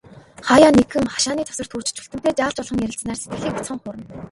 Хааяа 0.47 0.75
нэгхэн, 0.77 1.05
хашааны 1.13 1.43
завсарт 1.45 1.71
хүрч, 1.73 1.87
Чүлтэмтэй 1.95 2.33
жаал 2.37 2.53
жуулхан 2.55 2.83
ярилцсанаар 2.85 3.19
сэтгэлийг 3.19 3.55
бяцхан 3.57 3.79
хуурна. 3.81 4.03